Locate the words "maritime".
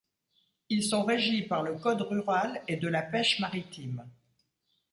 3.39-4.03